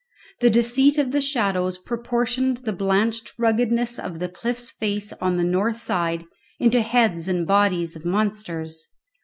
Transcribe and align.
The 0.39 0.49
deceit 0.49 0.97
of 0.97 1.11
the 1.11 1.21
shadows 1.21 1.77
proportioned 1.77 2.57
the 2.65 2.73
blanched 2.73 3.33
ruggedness 3.37 3.99
of 3.99 4.17
the 4.17 4.29
cliff's 4.29 4.71
face 4.71 5.13
on 5.21 5.37
the 5.37 5.43
north 5.43 5.77
side 5.77 6.25
into 6.59 6.81
heads 6.81 7.27
and 7.27 7.45
bodies 7.45 7.95
of 7.95 8.03
monsters. 8.03 8.87